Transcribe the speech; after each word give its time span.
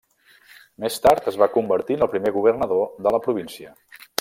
Més 0.83 0.97
tard 1.03 1.27
es 1.33 1.37
va 1.41 1.49
convertir 1.59 1.99
en 1.99 2.07
el 2.07 2.11
primer 2.15 2.33
governador 2.39 2.83
de 3.09 3.15
la 3.17 3.23
província. 3.29 3.73